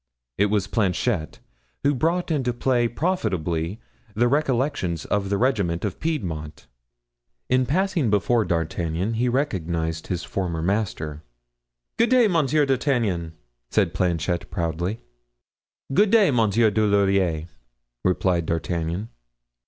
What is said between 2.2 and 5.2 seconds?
into play profitably the recollections